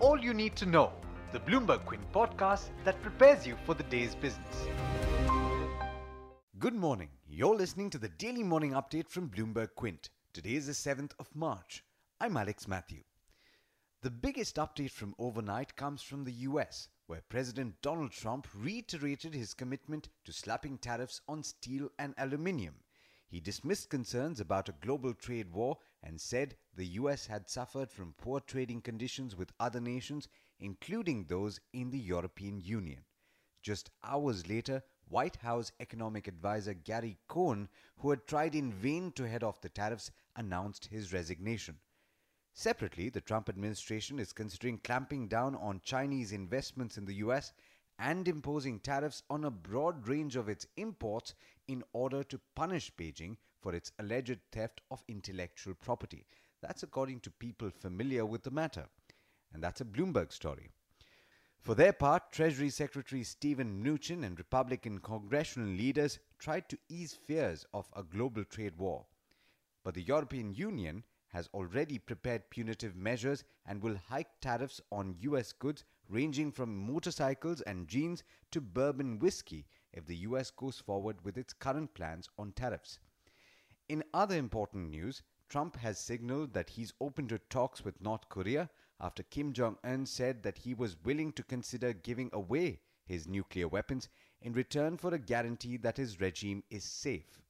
[0.00, 0.92] all you need to know,
[1.32, 4.66] the Bloomberg Quint podcast that prepares you for the day's business.
[6.60, 7.08] Good morning.
[7.26, 10.10] You're listening to the daily morning update from Bloomberg Quint.
[10.32, 11.82] Today is the 7th of March.
[12.20, 13.02] I'm Alex Matthew.
[14.02, 19.52] The biggest update from overnight comes from the US, where President Donald Trump reiterated his
[19.52, 22.76] commitment to slapping tariffs on steel and aluminium.
[23.28, 28.14] He dismissed concerns about a global trade war and said the US had suffered from
[28.14, 33.04] poor trading conditions with other nations, including those in the European Union.
[33.62, 39.28] Just hours later, White House economic advisor Gary Cohn, who had tried in vain to
[39.28, 41.78] head off the tariffs, announced his resignation.
[42.52, 47.52] Separately, the Trump administration is considering clamping down on Chinese investments in the US
[47.98, 51.34] and imposing tariffs on a broad range of its imports
[51.66, 56.26] in order to punish Beijing for its alleged theft of intellectual property.
[56.60, 58.86] That's according to people familiar with the matter.
[59.52, 60.70] And that's a Bloomberg story.
[61.60, 67.66] For their part, Treasury Secretary Steven Mnuchin and Republican congressional leaders tried to ease fears
[67.74, 69.06] of a global trade war.
[69.82, 75.52] But the European Union has already prepared punitive measures and will hike tariffs on US
[75.52, 81.36] goods ranging from motorcycles and jeans to bourbon whiskey if the US goes forward with
[81.36, 82.98] its current plans on tariffs.
[83.88, 88.68] In other important news, Trump has signaled that he's open to talks with North Korea
[89.00, 93.66] after Kim Jong un said that he was willing to consider giving away his nuclear
[93.66, 94.10] weapons
[94.42, 97.40] in return for a guarantee that his regime is safe.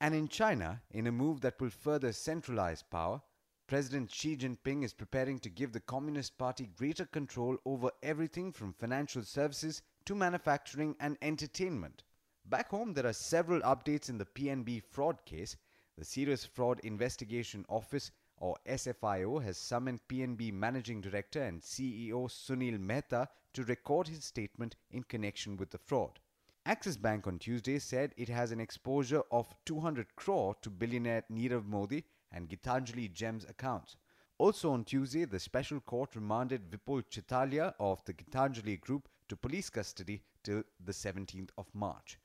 [0.00, 3.20] And in China, in a move that will further centralize power,
[3.66, 8.72] President Xi Jinping is preparing to give the Communist Party greater control over everything from
[8.72, 12.04] financial services to manufacturing and entertainment.
[12.44, 15.56] Back home, there are several updates in the PNB fraud case.
[15.98, 22.78] The Serious Fraud Investigation Office, or SFIO, has summoned PNB Managing Director and CEO Sunil
[22.78, 26.20] Mehta to record his statement in connection with the fraud.
[26.64, 31.66] Axis Bank on Tuesday said it has an exposure of 200 crore to billionaire Nirav
[31.66, 33.96] Modi and Gitanjali Gems accounts.
[34.38, 39.68] Also on Tuesday, the special court remanded Vipul Chitalia of the Gitanjali Group to police
[39.68, 42.20] custody till the 17th of March.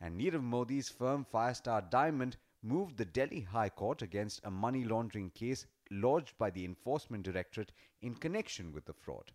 [0.00, 5.30] And Nirav Modi's firm Firestar Diamond moved the Delhi High Court against a money laundering
[5.30, 9.32] case lodged by the Enforcement Directorate in connection with the fraud.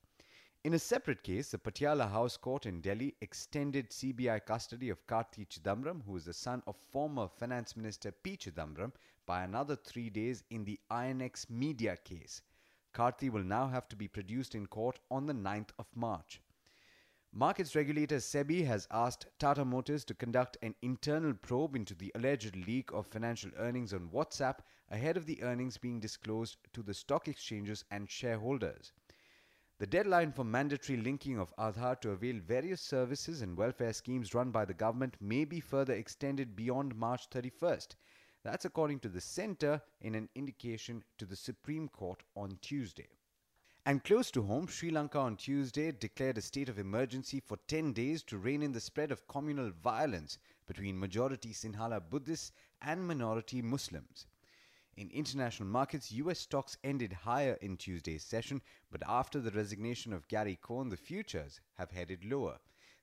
[0.64, 5.46] In a separate case, the Patiala House Court in Delhi extended CBI custody of Karti
[5.46, 8.38] Chidambaram, who is the son of former Finance Minister P.
[8.38, 8.94] Chidambaram,
[9.26, 12.42] by another three days in the INX media case.
[12.94, 16.42] Karti will now have to be produced in court on the 9th of March.
[17.36, 22.56] Markets regulator SEBI has asked Tata Motors to conduct an internal probe into the alleged
[22.68, 24.60] leak of financial earnings on WhatsApp
[24.92, 28.92] ahead of the earnings being disclosed to the stock exchanges and shareholders.
[29.80, 34.52] The deadline for mandatory linking of Aadhaar to avail various services and welfare schemes run
[34.52, 37.96] by the government may be further extended beyond March 31st.
[38.44, 43.08] That's according to the Centre in an indication to the Supreme Court on Tuesday.
[43.86, 47.92] And close to home, Sri Lanka on Tuesday declared a state of emergency for 10
[47.92, 53.62] days to rein in the spread of communal violence between majority Sinhala Buddhists and minority
[53.62, 54.26] Muslims.
[54.96, 60.30] In international markets, US stocks ended higher in Tuesday's session, but after the resignation of
[60.30, 62.60] Gary Cohn, the futures have headed lower.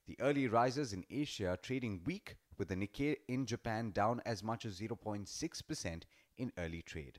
[0.06, 4.42] The early risers in Asia are trading weak, with the Nikkei in Japan down as
[4.42, 6.02] much as 0.6%
[6.38, 7.18] in early trade.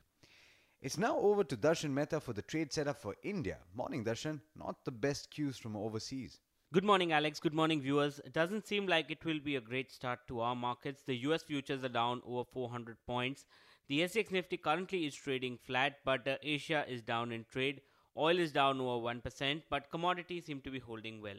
[0.82, 3.60] It's now over to Darshan Mehta for the trade setup for India.
[3.76, 4.42] Morning, Darshan.
[4.56, 6.40] Not the best cues from overseas.
[6.74, 7.40] Good morning, Alex.
[7.40, 8.20] Good morning, viewers.
[8.26, 11.04] It doesn't seem like it will be a great start to our markets.
[11.06, 13.46] The US futures are down over 400 points.
[13.90, 17.82] The SGX Nifty currently is trading flat, but uh, Asia is down in trade.
[18.18, 21.38] Oil is down over 1%, but commodities seem to be holding well.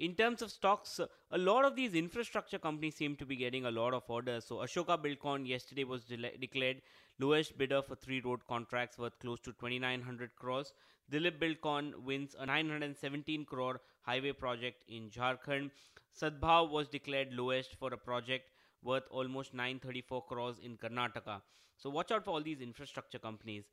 [0.00, 0.98] In terms of stocks,
[1.30, 4.46] a lot of these infrastructure companies seem to be getting a lot of orders.
[4.46, 6.80] So, Ashoka Buildcon yesterday was de- declared
[7.18, 10.72] lowest bidder for three road contracts worth close to 2900 crores.
[11.12, 15.70] Dilip Buildcon wins a 917 crore highway project in Jharkhand.
[16.18, 18.48] Sadbhav was declared lowest for a project
[18.82, 21.42] worth almost 934 crores in Karnataka.
[21.76, 23.64] So watch out for all these infrastructure companies.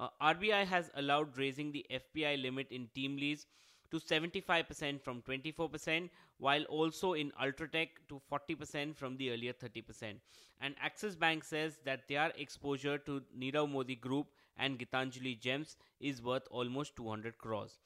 [0.00, 3.46] Uh, RBI has allowed raising the FPI limit in team TeamLease
[3.90, 10.14] to 75% from 24%, while also in Ultratech to 40% from the earlier 30%.
[10.60, 16.22] And Axis Bank says that their exposure to Nirav Modi Group and Gitanjali Gems is
[16.22, 17.78] worth almost 200 crores.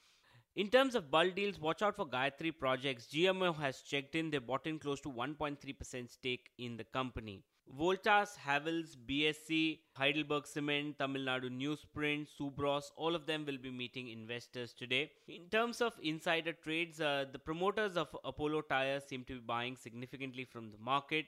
[0.56, 3.06] In terms of bulk deals, watch out for Gayatri Projects.
[3.06, 7.44] GMO has checked in, they bought in close to 1.3% stake in the company.
[7.78, 14.08] Voltas, Havells, BSC, Heidelberg Cement, Tamil Nadu Newsprint, Subros, all of them will be meeting
[14.08, 15.12] investors today.
[15.28, 19.76] In terms of insider trades, uh, the promoters of Apollo Tyres seem to be buying
[19.76, 21.26] significantly from the market.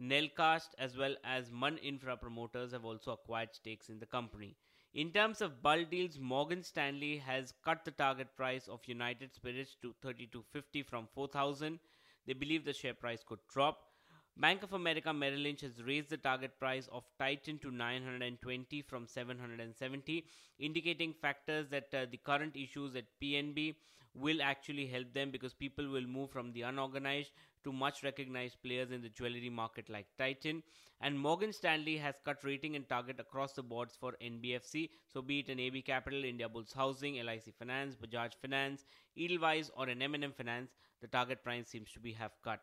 [0.00, 4.56] Nelcast as well as Man Infra promoters have also acquired stakes in the company.
[4.94, 9.76] In terms of bulk deals, Morgan Stanley has cut the target price of United Spirits
[9.82, 11.78] to 32.50 from 4000.
[12.26, 13.91] They believe the share price could drop.
[14.36, 19.06] Bank of America Merrill Lynch has raised the target price of Titan to 920 from
[19.06, 20.24] 770,
[20.58, 23.74] indicating factors that uh, the current issues at PNB
[24.14, 27.32] will actually help them because people will move from the unorganized
[27.64, 30.62] to much recognized players in the jewelry market like Titan.
[31.00, 34.90] And Morgan Stanley has cut rating and target across the boards for NBFC.
[35.12, 38.86] So, be it an AB Capital, India Bulls Housing, LIC Finance, Bajaj Finance,
[39.16, 40.70] Edelweiss, or an M&M Finance,
[41.00, 42.60] the target price seems to be have cut.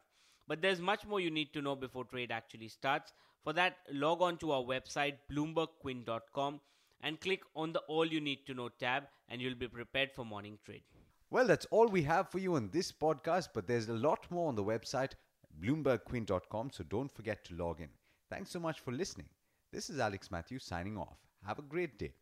[0.49, 3.13] But there's much more you need to know before trade actually starts.
[3.43, 6.59] For that, log on to our website, bloombergquint.com,
[7.01, 10.25] and click on the All You Need to Know tab, and you'll be prepared for
[10.25, 10.81] morning trade.
[11.29, 14.49] Well, that's all we have for you on this podcast, but there's a lot more
[14.49, 15.11] on the website,
[15.63, 17.89] bloombergquint.com, so don't forget to log in.
[18.31, 19.27] Thanks so much for listening.
[19.71, 21.17] This is Alex Matthews signing off.
[21.45, 22.13] Have a great day.